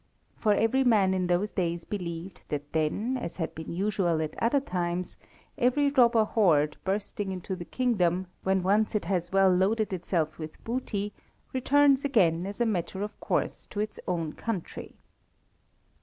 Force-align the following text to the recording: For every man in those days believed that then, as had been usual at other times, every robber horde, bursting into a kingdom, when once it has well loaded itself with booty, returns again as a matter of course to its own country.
For 0.35 0.55
every 0.55 0.83
man 0.83 1.13
in 1.13 1.27
those 1.27 1.51
days 1.51 1.85
believed 1.85 2.41
that 2.49 2.73
then, 2.73 3.17
as 3.17 3.37
had 3.37 3.53
been 3.53 3.71
usual 3.71 4.19
at 4.19 4.33
other 4.41 4.59
times, 4.59 5.15
every 5.59 5.91
robber 5.91 6.23
horde, 6.23 6.75
bursting 6.83 7.31
into 7.31 7.53
a 7.53 7.57
kingdom, 7.65 8.25
when 8.41 8.63
once 8.63 8.95
it 8.95 9.05
has 9.05 9.31
well 9.31 9.51
loaded 9.53 9.93
itself 9.93 10.39
with 10.39 10.63
booty, 10.63 11.13
returns 11.53 12.03
again 12.03 12.47
as 12.47 12.59
a 12.59 12.65
matter 12.65 13.03
of 13.03 13.19
course 13.19 13.67
to 13.67 13.79
its 13.79 13.99
own 14.07 14.33
country. 14.33 14.95